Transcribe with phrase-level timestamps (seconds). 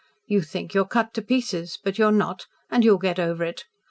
[0.25, 3.43] You think you are cut to pieces, but you are not, and you'll get over
[3.43, 3.65] it.